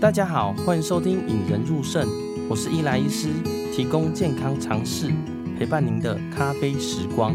[0.00, 2.06] 大家好，欢迎收听《引人入胜》，
[2.48, 3.32] 我是伊莱医师，
[3.74, 5.08] 提供健康常识，
[5.58, 7.34] 陪伴您的咖啡时光。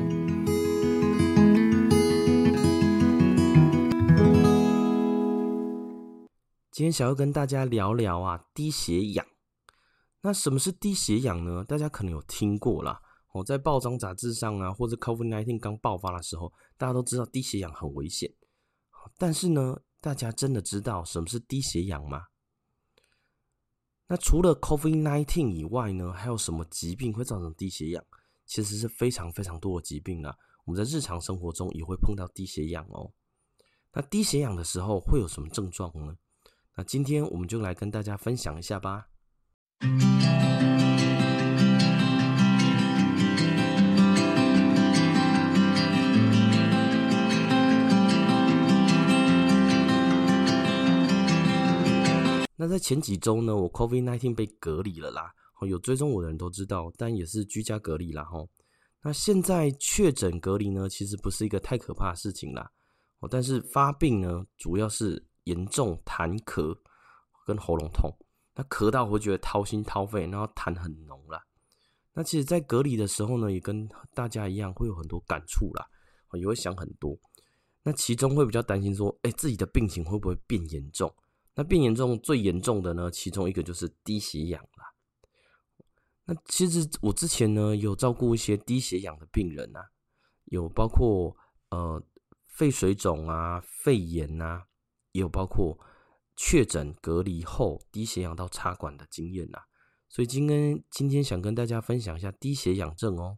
[6.72, 9.26] 今天想要跟大家聊聊啊，低血氧。
[10.22, 11.66] 那什么是低血氧呢？
[11.66, 12.98] 大家可能有听过啦，
[13.34, 18.32] 哦，在报章杂志上啊，或者 COVID-19 刚爆发的时候，大家都知道低血氧很危险。
[19.18, 22.22] 但是呢，大家真的知道什么是低血氧吗？
[24.08, 28.04] 那除了 COVID-19 以外呢，还有什么疾病会造成低血氧？
[28.46, 30.36] 其实是非常非常多的疾病啊。
[30.66, 33.12] 我们在日常生活中也会碰到低血氧哦。
[33.94, 36.16] 那低血氧的时候会有什么症状呢？
[36.76, 39.08] 那今天我们就来跟大家分享一下吧。
[52.64, 55.34] 那在前几周呢，我 COVID-19 被隔离了啦。
[55.68, 58.24] 有追踪我的人都知道，但也是居家隔离啦。
[58.24, 58.50] 吼，
[59.02, 62.72] 那现在确诊隔离呢，其实不是一个太可怕的事情啦。
[63.20, 65.26] 哦，但是发病呢，主要是。
[65.46, 66.74] 严重痰咳
[67.46, 68.10] 跟喉咙痛，
[68.56, 71.44] 那咳到会觉得掏心掏肺，然后痰很浓啦。
[72.14, 75.86] 那其实，在隔离的时候呢，也跟大家一样，会有很多感触啦，
[76.40, 77.20] 也会想很多。
[77.84, 81.14] 那其中会比较担心说，哎，自己的病情会不会变严重？
[81.56, 84.94] 那变严重最严重的呢，其中一个就是低血氧啦。
[86.26, 89.90] 那其实我之前呢，有照顾一些低血氧的病人啊，
[90.46, 91.36] 有包括
[91.70, 92.04] 呃
[92.48, 94.66] 肺水肿啊、肺炎啊。
[95.16, 95.78] 也有包括
[96.36, 99.60] 确诊隔离后低血氧到插管的经验呐，
[100.10, 103.38] 所以今天今天想跟大家分享一下低血氧症哦。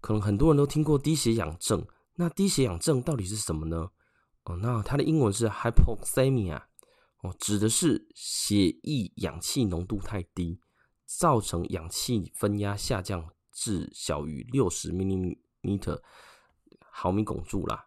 [0.00, 1.84] 可能很多人都听过低血氧症，
[2.14, 3.90] 那低血氧症到底是什么呢？
[4.44, 6.62] 哦，那它的英文是 hypoxemia，
[7.24, 10.60] 哦，指的是血液氧气浓度太低，
[11.06, 16.02] 造成氧气分压下降至小于六十 millimeter
[16.90, 17.86] 毫米汞柱啦。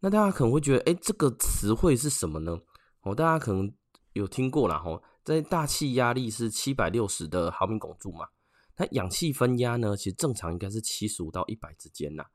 [0.00, 2.60] 那大家可能会觉得，哎，这个词汇是什么呢？
[3.00, 3.72] 哦，大家可能
[4.12, 8.28] 有听过啦，吼，在大气压力是七百六十的毫米汞柱嘛，
[8.76, 12.26] 那氧气分压呢，其实正常应该是七十五到一百之间呐，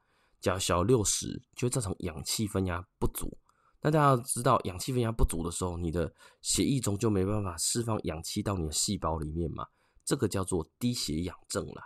[0.42, 3.38] 只要小于六十，就会造成氧气分压不足。
[3.82, 6.12] 那大家知道，氧气分压不足的时候，你的
[6.42, 9.68] 血液中就没办法释放氧气到你的细胞里面嘛，
[10.04, 11.84] 这个叫做低血氧症啦。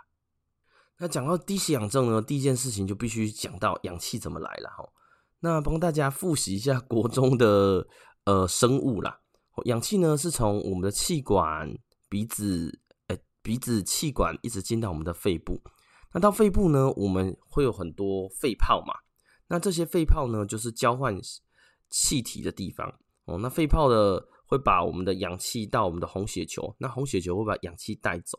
[0.98, 4.88] 那讲到低血氧症呢，第一件事情就必须讲到氧气怎么来了，哈。
[5.40, 7.86] 那帮大家复习一下国中的
[8.24, 9.20] 呃生物啦。
[9.64, 11.76] 氧气呢是从我们的气管、
[12.08, 15.60] 鼻子、欸、鼻子、气管一直进到我们的肺部。
[16.14, 18.94] 那到肺部呢，我们会有很多肺泡嘛。
[19.48, 21.18] 那这些肺泡呢，就是交换
[21.92, 22.92] 气体的地方
[23.26, 23.38] 哦。
[23.38, 28.36] 那肺泡的会把我们的氧气到我们的红血球，那红血球会把氧气带走。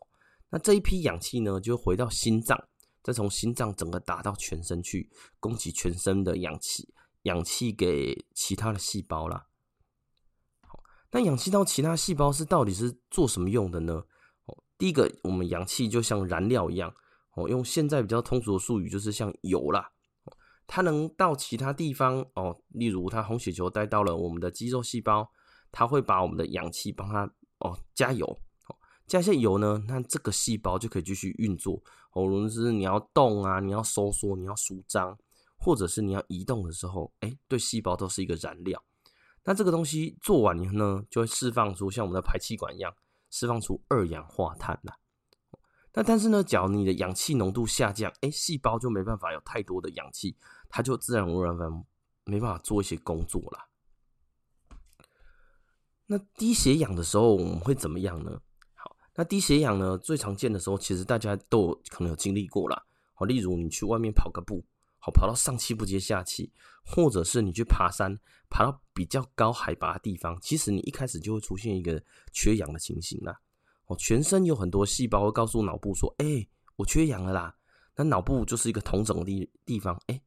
[0.49, 2.61] 那这一批氧气呢，就回到心脏。
[3.01, 6.87] 再从心脏整个打到全身去，供给全身的氧气，
[7.23, 9.45] 氧气给其他的细胞啦。
[10.61, 10.81] 好，
[11.11, 13.95] 那氧气到其他细胞是到底是做什么用的呢？
[14.45, 16.95] 哦，第一个，我们氧气就像燃料一样，
[17.35, 19.91] 哦，用现在比较通俗的术语就是像油啦，
[20.75, 25.29] 它能到其他地方哦，例如它红血球带到了我们的肌肉细胞，
[25.71, 28.75] 它会把我们的氧气帮它哦加油哦。
[29.05, 31.79] 加些油呢，那这个细胞就可以继续运作
[32.13, 32.23] 哦。
[32.23, 35.15] 无论是你要动啊，你要收缩，你要舒张，
[35.57, 38.83] 或者是你要移动的时候，哎，对细胞都是一个燃料。
[39.43, 42.91] 那这个东西做完以后呢，就会释放出像我们的排气管一样，
[43.29, 44.97] 释放出二氧化碳啦。
[45.95, 50.35] 那但是呢，假如你的氧气浓度下降，哎，细胞就没办法有太多的氧气，
[50.75, 51.55] 它就自然而然
[52.23, 53.67] 没办法做一些工作啦。
[56.07, 58.41] 那低血氧的时候，我们会怎么样呢？
[58.73, 62.83] 好那低血氧呢，最常见的时候，其实大家都有可能有经历过啦。
[63.13, 64.65] 好，例如你去外面跑个步，
[64.97, 66.51] 好，跑到上气不接下气，
[66.83, 73.39] 或者是你去爬山，爬到比较高海拔的地方，其实你一开始就会出现一个缺氧的情形啦。
[73.85, 76.47] 哦，全身有很多细胞会告诉脑部说：“哎，
[76.77, 77.55] 我缺氧了啦。”
[77.95, 80.19] 那脑部就是一个同整的地地方，哎，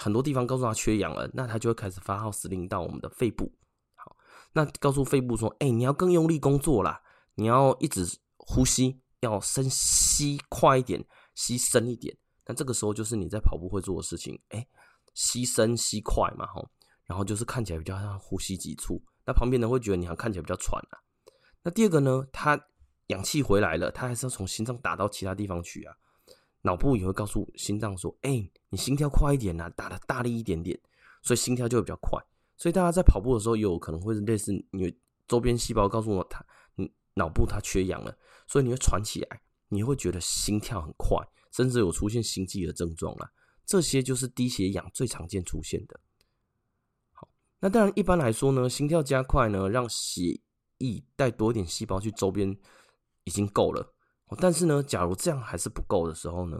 [0.00, 3.52] 很多地方告诉他缺氧了，那他就会开始发号施令到我们的肺部。
[3.94, 4.16] 好，
[4.52, 7.02] 那告诉肺部说：“哎，你要更用力工作啦。”
[7.36, 11.04] 你要一直呼吸，要深吸快一点，
[11.34, 12.16] 吸深一点。
[12.46, 14.64] 那这个时候就是你在跑步会做的事情，哎，
[15.14, 16.70] 吸深吸快嘛，吼，
[17.06, 19.02] 然后就是看起来比较像呼吸急促。
[19.26, 20.94] 那旁边人会觉得你还看起来比较喘啊。
[21.64, 22.56] 那第二个呢，它
[23.08, 25.96] 氧气回来了，它还是要从心脏打到其他地方去啊。
[26.64, 30.78] 脑部也会告诉心脏说，哎，你心跳快一点啊，打得大力一点点，
[31.22, 32.18] 所以心跳就会比较快。
[32.56, 34.96] 所以大家在跑步的时候，有可能会类似你。
[35.26, 36.44] 周边细胞告诉我，它
[36.74, 38.14] 你脑部它缺氧了，
[38.46, 41.16] 所以你会喘起来，你会觉得心跳很快，
[41.50, 43.32] 甚至有出现心悸的症状了。
[43.64, 45.98] 这些就是低血氧最常见出现的。
[47.12, 47.26] 好，
[47.58, 50.38] 那当然一般来说呢，心跳加快呢，让血
[50.76, 52.54] 液带多一点细胞去周边
[53.24, 53.93] 已经够了。
[54.38, 56.56] 但是呢，假如这样还是不够的时候呢，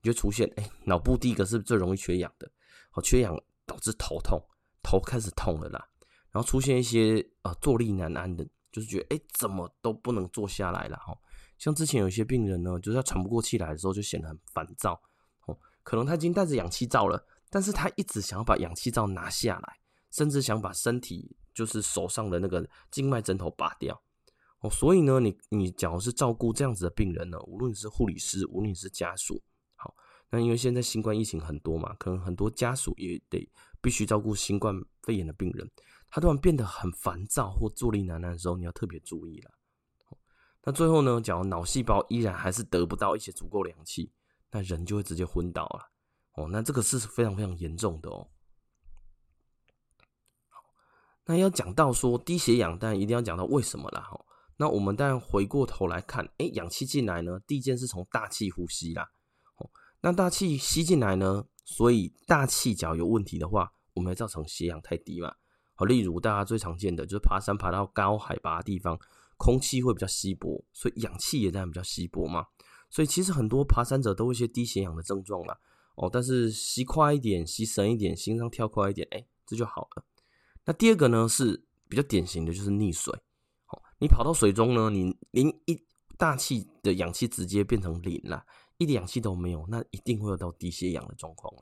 [0.00, 2.50] 你就出现哎，脑部第一个是最容易缺氧的，
[2.94, 4.42] 哦，缺氧导致头痛，
[4.82, 5.86] 头开始痛了啦，
[6.30, 11.16] 然后出现一些呃坐立难安的，就是觉得哎怎么都不能坐下来了哈。
[11.58, 15.00] 像之前有一些病人呢，就是他喘不过气来的时候，就显得很烦躁
[15.46, 19.78] 哦，可能他已经带着氧气罩了，但是他一直想要把氧气罩拿下来，
[20.10, 24.02] 甚至想把身体就是手上的那个静脉针头拔掉。
[24.62, 29.42] 哦，所以呢，你你假如是照顾这样子的病人呢，无论是护理师，无论是家属，
[29.74, 29.92] 好，
[30.30, 33.50] 那因为现在新冠疫情很多嘛，可能很多家属也得
[33.80, 35.68] 必须照顾新冠肺炎的病人，
[36.08, 39.50] 他突然变得很烦躁或坐立难安的时候，你要特别注意了。
[40.62, 44.12] 那最后呢，假如脑细胞依然还是得不到一些足够氧气，
[44.52, 45.90] 那人就会直接昏倒了。
[46.34, 48.28] 哦，那这个是非常非常严重的哦。
[51.24, 54.00] 那要讲到说低血氧，但一定要讲到为什么啦。
[54.02, 54.24] 哈。
[54.62, 59.10] 那我们当然回过头来看，哎，氧气进来呢，第一件是从大气呼吸啦。
[59.56, 59.68] 哦，
[60.02, 65.34] 那大气吸进来呢，所以大气只要有问题的话，我们会造成血氧太低嘛。
[65.74, 68.96] 好，例如大家最常见的就是爬山爬到高海拔的地方，
[69.36, 72.46] 空气会比较稀薄，所以氧气也当然比较稀薄嘛。
[72.88, 75.58] 所以其实很多爬山者都有一些低血氧的症状啦。
[75.96, 80.04] 哦，但是吸快一点，吸深一点，心脏跳快一点，哎，这就好了。
[80.66, 83.12] 那第二个呢是比较典型的就是溺水。
[84.02, 85.80] 你跑到水中呢，你连一
[86.18, 88.44] 大气的氧气直接变成零了，
[88.78, 91.60] 一点氧气都没有，那一定会有到低血氧的状况了。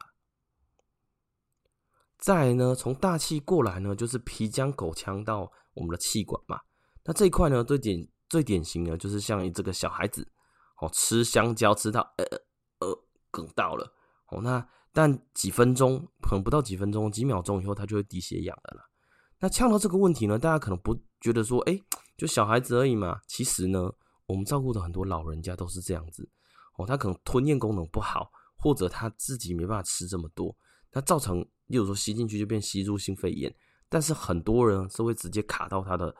[2.16, 6.58] 再呢，从大气过来呢，就是皮浆、口腔到我们的气管嘛。
[7.04, 10.26] 那这一块呢，最典最典型的，就是像这个小孩子
[10.78, 12.24] 哦，吃香蕉吃到呃
[12.78, 13.92] 呃哽到了
[14.28, 18.88] 哦，那但几分钟，可能不到几分钟，几秒钟以后，他就会低血氧了。
[19.40, 21.78] 那呛到这个问题呢，大家可能不觉得说，哎、
[22.20, 23.90] 就小孩子而已嘛，其实呢，
[24.26, 26.28] 我们照顾的很多老人家都是这样子
[26.76, 30.54] 哦，他可能吞咽功能不好，或者他自己没办法吃这么多，
[30.92, 33.56] 那造成，例如说吸进去就变吸入性肺炎，
[33.88, 36.14] 但是很多人是会直接卡到他的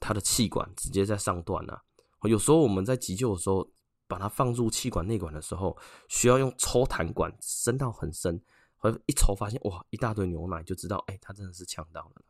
[0.00, 1.82] 他的气管，直接在上段啊。
[2.22, 3.70] 有时候我们在急救的时候，
[4.08, 5.76] 把它放入气管内管的时候，
[6.08, 8.40] 需要用抽痰管伸到很深，
[8.78, 12.22] 和一抽发现哇，一大堆牛奶，就知道哎，他真的是呛到了。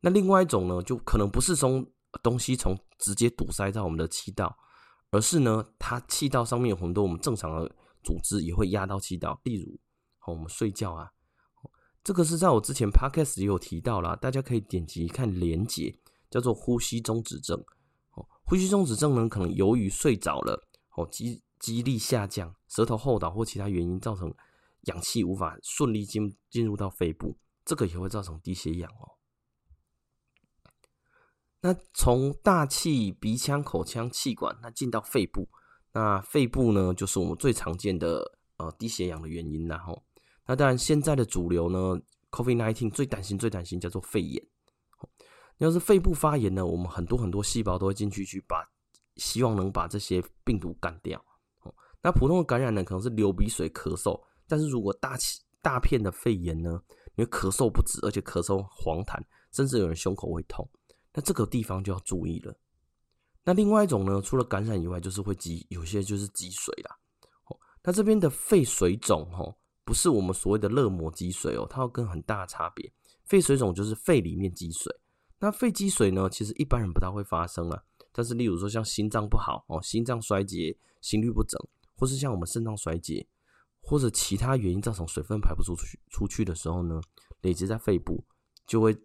[0.00, 1.86] 那另外一种呢，就可能不是从
[2.22, 4.56] 东西从直接堵塞在我们的气道，
[5.10, 9.78] 而是呢，它气道上面有很多我们正常的组织也会压到气道，例如，
[10.18, 11.10] 好我们睡觉啊，
[12.02, 15.98] 这个是在我之前 podcast 也有提到啦，大家可以点击看连结，
[16.30, 17.58] 叫做呼吸中止症。
[18.12, 20.62] 哦，呼吸中止症呢，可能由于睡着了，
[20.96, 24.32] 哦，肌肌力下降，舌头后倒或其他原因造成
[24.82, 29.13] 氧气无法顺利进进入到肺部，这个也会造成低血氧哦。
[31.64, 35.48] 那从大气、鼻腔、口腔、气管，那进到肺部，
[35.94, 39.66] 那肺部呢，就是我们最常见的呃低血氧的原因。
[39.66, 40.04] 然后，
[40.46, 41.98] 那当然现在的主流呢
[42.32, 44.46] ，COVID-19 最担心、最担心叫做肺炎。
[45.56, 48.62] 要是肺部发炎呢，我们很多很多细胞都会进去去把，
[49.16, 51.24] 希望能把这些病毒干掉。
[52.02, 56.78] 那普通的感染呢，可能是流鼻水、咳嗽，但是如果大气大片的肺炎呢，
[57.14, 59.18] 你会咳嗽不止，而且咳嗽黄痰，
[59.50, 60.68] 甚至有人胸口会痛。
[61.14, 62.54] 那这个地方就要注意了。
[63.44, 66.98] 那另外一种呢，除了感染以外，就是会积，有些就是积水啦。
[67.44, 69.54] 哦，那这边的肺水肿，哦，
[69.84, 72.92] 不是我们所谓的肋膜积水哦，它有跟很大差别。
[73.26, 74.92] 肺水肿就是肺里面积水。
[75.38, 77.84] 那肺积水呢，其实一般人不大会发生了。
[78.10, 81.60] 但是，例如说像心脏不好哦，心脏衰竭、心律不整，
[81.96, 83.26] 或是像我们肾脏衰竭，
[83.80, 87.00] 或者其他原因造成水分排不出去出去的时候呢，
[87.42, 88.24] 累积在肺部，
[88.66, 88.96] 就会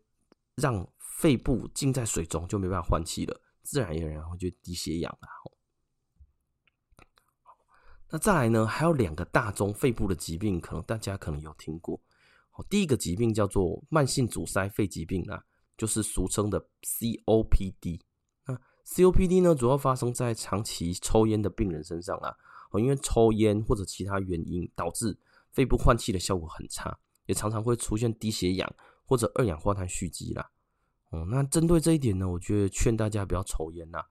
[0.56, 0.90] 让。
[1.20, 5.28] 肺部浸在水中就没办法换气了，自然而然会就低血氧了。
[8.10, 12.00] 那再来呢，还有两个大宗肺部的疾病，可能大家可能有听过。
[12.70, 15.44] 第一个疾病叫做慢性阻塞肺疾病啊，
[15.78, 18.00] 就是俗称的 COPD。
[18.46, 22.34] 那 COPD 呢，主要发生在长期抽烟的病人身上啊，
[22.76, 25.20] 因为抽烟或者其他原因导致
[25.52, 28.74] 肺部换气的效果很差，也常常会出现低血氧
[29.04, 30.50] 或者二氧化碳蓄积啦。
[31.10, 34.04] 哦，那针对这一点呢，我觉得劝大家不要抽烟呐。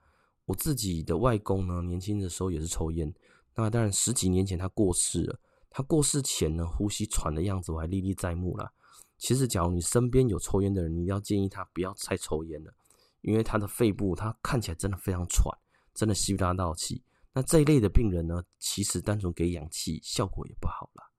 [0.47, 3.13] 我自己的外公呢，年轻的时候也是抽烟。
[3.55, 5.39] 那当然十几年前他过世了，
[5.71, 8.73] 他过世前呢，呼吸喘的样子我还历历在目啦。
[9.19, 12.73] 其实，假如你身边有抽烟的人，你要建议他不要再抽烟了，
[13.21, 15.53] 因为他的肺部他看起来真的非常喘，
[15.93, 17.03] 真的吸不大到气。
[17.33, 21.11] 那这一类的病人呢，其实单纯给氧气效果也不好啦。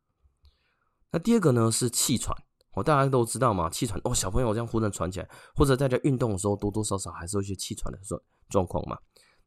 [1.12, 2.36] 那第二个呢是气喘，
[2.74, 8.98] 哦，大家都知道嘛，气喘哦，小朋友这样忽然喘起来，或者大家运动的时候多多少少还是有一些气喘的状状况嘛。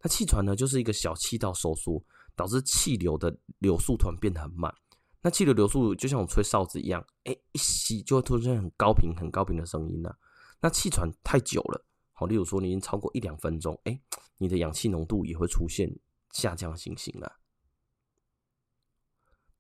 [0.01, 2.03] 那气喘呢，就是一个小气道收缩，
[2.35, 4.75] 导致气流的流速突然变得很慢。
[5.21, 10.19] 那气流流速就像我吹哨子一样，哎、一吸就会突然间很高频、很高频的声音了。
[10.61, 14.01] 那气喘太久了，好，例如说你已经超过一两分钟，哎、
[14.39, 15.89] 你的氧气浓度也会出现
[16.33, 17.33] 下降的情形了。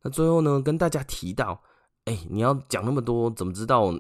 [0.03, 1.63] 那最后呢，跟大家提到，
[2.05, 3.93] 哎、你要讲那么多，怎么知道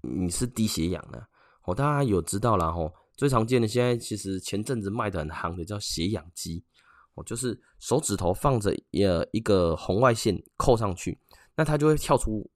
[0.00, 1.22] 你是低血氧呢？
[1.64, 6.64] 哦，大家有知道啦，吼，最常见的现在其实前阵子卖的很夯的叫血氧机。
[7.14, 11.18] 哦，就是手指头放着呃一个红外线扣上去，
[11.54, 12.46] 那它就会跳出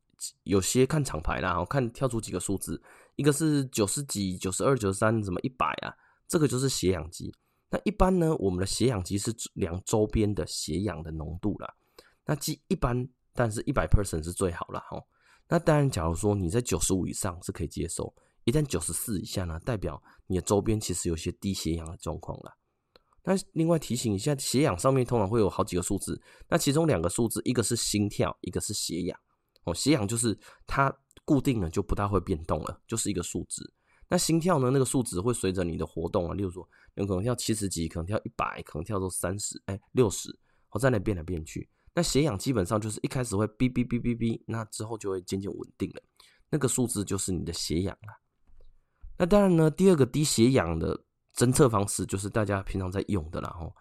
[0.43, 2.79] 有些看厂牌啦，我看跳出几个数字，
[3.17, 5.95] 一个是九十几、九十二、九十三，什么一百啊，
[6.29, 7.33] 这个就是血氧机。
[7.71, 11.75] 那一般呢，我们的血氧机是量周边的血氧的浓度啦。
[12.27, 14.79] 那机一般，但是一百 percent 是最好了。
[14.91, 15.05] 哦。
[15.49, 22.57] 那当然，假如说你在九十五以上是可以接受，一旦九十四以下呢，代表你的周边其实有些低血氧的状况了。
[23.23, 29.19] 那另外提醒一下，血氧上面通常会有好几个数字，那其中两个数字，一个是心跳，一个是血氧。
[29.65, 30.91] 哦，血氧就是它
[31.25, 33.75] 固定了就不大会变动了，就是一个数字。
[34.09, 40.31] 那心跳呢，那个数值会随着你的活动啊，例如说有可能跳七十几，可能跳一百，可能跳到三十，哎，六十，
[40.71, 41.69] 哦，在那变来变去。
[41.95, 46.03] 那血氧基本上就是一开始会哔哔哔哔哔，那之后就会渐渐稳定了，
[46.51, 48.21] 那个数字就是你的血氧了。
[49.19, 51.05] 那当然呢，第二个低血氧的。
[51.33, 53.73] 侦测方式就是大家平常在用的啦，吼，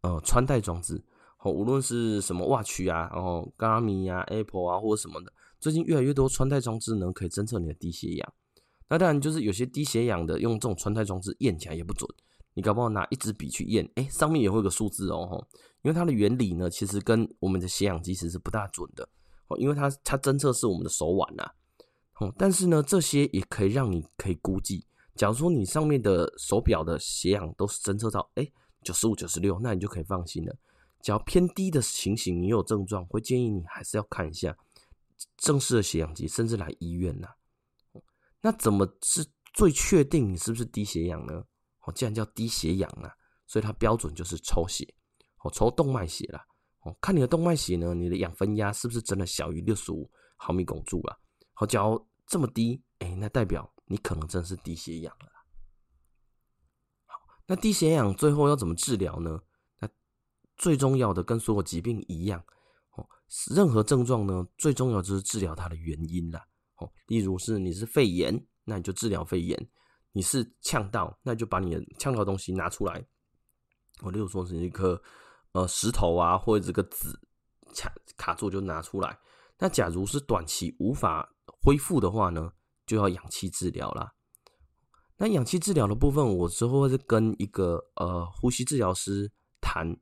[0.00, 1.02] 呃，穿戴装置，
[1.36, 8.32] 吼，无论是什么 Watch 啊，然后 Garmin 啊、Apple 啊，或者什么的，最近越来越多穿戴装置呢，可以侦测你的低血氧。
[8.88, 12.10] 那当然就是有些低血氧的，用这种穿戴装置验起来也不准。
[12.56, 15.46] 你搞不好拿一支笔去验，哎，上面也会有个数字哦，吼，
[15.82, 19.06] 因为它的原理呢，其实跟我们的血氧机其实是不大准的，
[19.48, 21.44] 哦，因为它它侦测是我们的手腕呐，
[22.18, 24.86] 哦，但是呢，这些也可以让你可以估计。
[25.16, 28.50] 假如说你上面的手表的血氧都是侦测到哎
[28.82, 30.56] 九十五九十六，那你就可以放心了。
[31.02, 34.56] 只要偏低的情形，你有症状，会建议你还是要看一下
[35.36, 37.28] 正式的血氧机，甚至来医院呐。
[38.40, 41.44] 那怎么是最确定你是不是低血氧呢？
[41.86, 43.10] 哦，既然叫低血氧啊，
[43.46, 44.86] 所以它标准就是抽血，
[45.42, 46.44] 哦，抽动脉血啦。
[46.82, 51.16] 哦，看你的动脉血呢，你的氧分压是不是真的小于六十五毫米汞柱啊？
[51.54, 53.72] 好，只要这么低，哎，那代表。
[53.88, 55.30] 你可能真是低血氧了。
[57.04, 59.40] 好，那低血氧最后要怎么治疗呢？
[59.78, 59.88] 那
[60.56, 62.44] 最重要的跟所有疾病一样，
[62.96, 63.06] 哦，
[63.54, 66.44] 任何症状呢，最重要就是治疗它的原因啦。
[66.78, 69.56] 哦，例如是你是肺炎，那你就治疗肺炎；
[70.16, 73.06] 你是呛到，那就把你的呛到的东西拿出来。
[74.00, 74.98] 我，例如说是一颗
[75.52, 77.08] 呃石头啊，或者这个纸
[77.74, 79.18] 卡卡住就拿出来。
[79.58, 81.30] 那假如是短期无法
[81.60, 82.50] 恢复的话呢？
[82.86, 84.10] 就要氧气治疗啦。
[85.18, 89.30] 那氧气治疗的部分，我之后会跟一个呃呼吸治疗师
[89.60, 89.94] 谈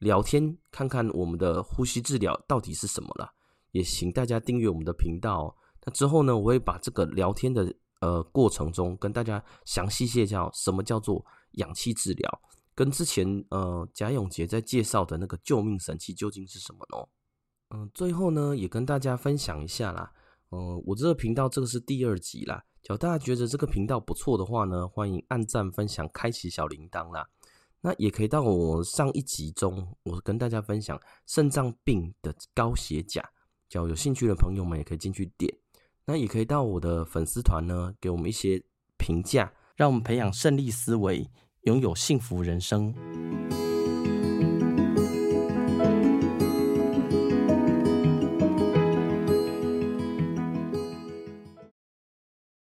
[0.00, 3.32] 聊天，看看我们的呼吸治疗到底是什么了。
[3.70, 5.56] 也请大家订阅我们的频道。
[5.86, 12.40] 那之后呢，我会把这个聊天的呃过程中，跟大家详细介绍什么叫做氧气治疗，
[12.74, 17.08] 跟之前呃贾永杰在介绍的那个救命神器究竟是什么呢？
[17.70, 20.12] 嗯，最后呢，也跟大家分享一下啦。
[20.50, 22.62] 呃，我这个频道这个是第二集啦。
[22.82, 27.26] 假如大家觉得这个频道不错的话呢，欢迎按赞、分享、开启小铃铛啦。
[27.80, 33.22] 那也可以到我上一集中，我跟大家分享肾脏病的高血钾。
[33.68, 35.61] 假如有兴趣的朋友们也可以进去点。
[36.04, 38.62] 那也可以到我的粉丝团呢，给我们一些
[38.96, 41.30] 评价，让我们培养胜利思维，
[41.62, 42.92] 拥有幸福人生。